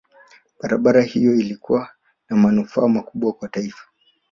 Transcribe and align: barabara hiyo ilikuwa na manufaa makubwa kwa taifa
barabara 0.61 1.01
hiyo 1.01 1.35
ilikuwa 1.35 1.89
na 2.29 2.37
manufaa 2.37 2.87
makubwa 2.87 3.33
kwa 3.33 3.47
taifa 3.49 3.83